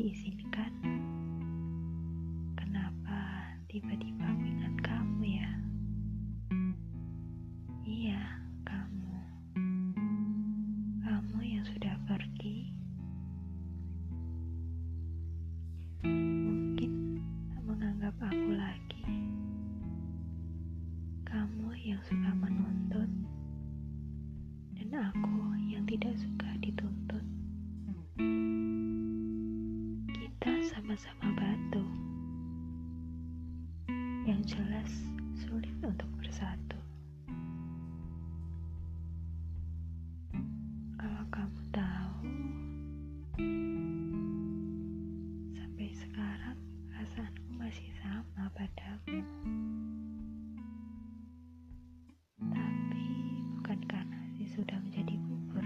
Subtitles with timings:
[0.00, 0.72] diizinkan,
[2.56, 3.20] kenapa
[3.68, 5.52] tiba-tiba aku ingat kamu ya?
[7.84, 8.24] Iya,
[8.64, 9.12] kamu.
[11.04, 12.72] Kamu yang sudah pergi.
[16.08, 17.20] Mungkin
[17.52, 19.04] tak menganggap aku lagi.
[21.28, 23.10] Kamu yang suka menuntut
[24.80, 27.39] dan aku yang tidak suka dituntut.
[30.90, 31.86] Sama-sama batu.
[34.26, 34.90] Yang jelas
[35.38, 36.82] sulit untuk bersatu.
[40.98, 42.14] Kalau kamu tahu,
[45.54, 46.58] sampai sekarang
[46.90, 49.22] perasaanku masih sama padamu.
[52.50, 53.06] Tapi
[53.62, 55.62] bukan karena sih sudah menjadi bubur.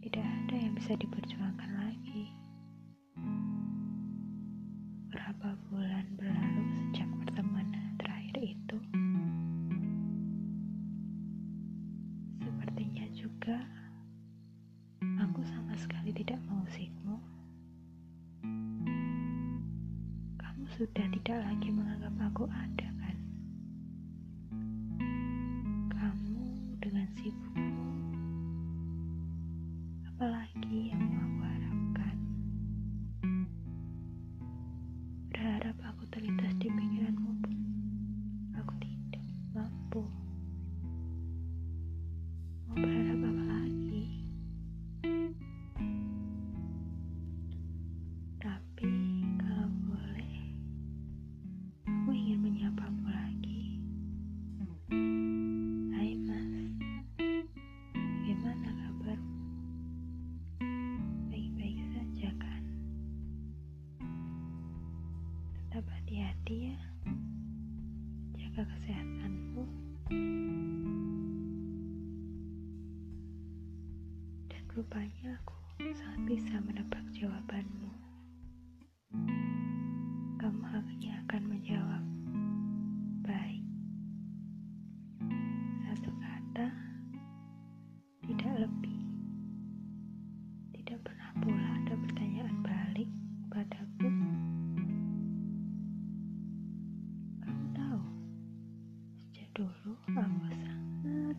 [0.00, 2.45] Tidak ada yang bisa diperjuangkan lagi.
[5.14, 7.70] Berapa bulan berlalu sejak pertemuan
[8.02, 8.78] terakhir itu?
[12.42, 13.62] Sepertinya juga
[15.22, 17.16] aku sama sekali tidak mengusikmu.
[20.42, 23.05] Kamu sudah tidak lagi menganggap aku ada kan?
[65.76, 66.80] Tetap hati-hati ya,
[68.32, 69.64] jaga kesehatanmu.
[74.48, 75.52] Dan rupanya aku
[75.92, 77.92] sangat bisa menebak jawabanmu.
[80.40, 82.04] Kamu hanya akan menjawab,
[83.20, 83.64] baik.
[85.84, 86.72] Satu kata,
[88.24, 89.04] tidak lebih.
[90.72, 91.75] Tidak pernah pula
[99.56, 100.52] dulu aku sangat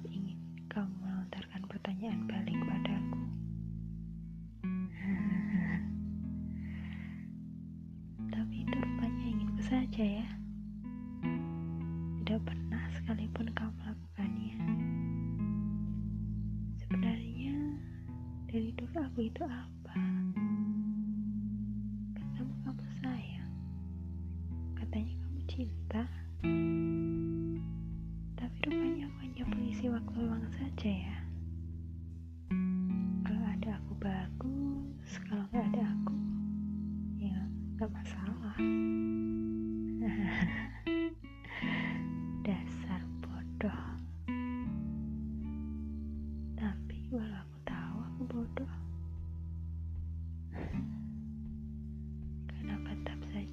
[0.09, 0.41] ingin
[0.73, 3.21] kamu melontarkan pertanyaan balik padaku.
[8.33, 10.25] Tapi itu rupanya inginku saja ya.
[12.25, 14.57] Tidak pernah sekalipun kamu melakukannya.
[16.81, 17.53] Sebenarnya
[18.49, 20.16] dari dulu aku itu apa?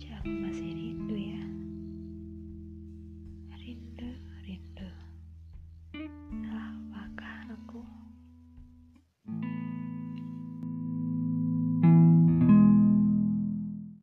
[0.05, 1.04] Karena tetap saja